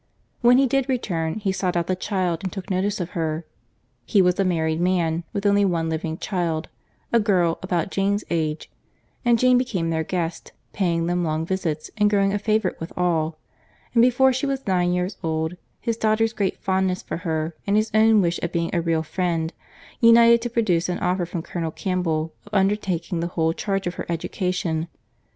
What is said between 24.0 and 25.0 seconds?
her education.